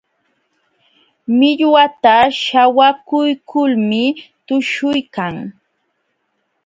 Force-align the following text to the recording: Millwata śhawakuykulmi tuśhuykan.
Millwata 1.37 2.15
śhawakuykulmi 2.41 4.03
tuśhuykan. 4.47 5.35